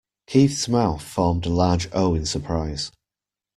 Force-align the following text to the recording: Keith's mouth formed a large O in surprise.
Keith's 0.25 0.67
mouth 0.67 1.03
formed 1.03 1.45
a 1.45 1.49
large 1.49 1.87
O 1.93 2.15
in 2.15 2.25
surprise. 2.25 2.91